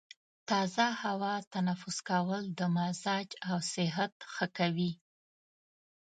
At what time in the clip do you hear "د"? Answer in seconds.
2.59-2.61